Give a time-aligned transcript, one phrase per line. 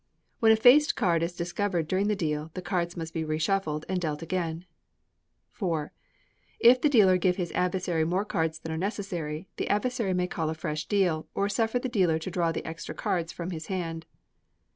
[0.39, 4.01] When a faced card is discovered during the deal, the cards must be reshuffled, and
[4.01, 4.65] dealt again.
[5.61, 5.89] iv.
[6.59, 10.49] If the dealer give his adversary more cards than are necessary, the adversary may call
[10.49, 14.07] a fresh deal, or suffer the dealer to draw the extra cards from his hand.